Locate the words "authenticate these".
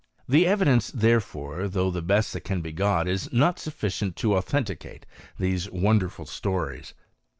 4.35-5.69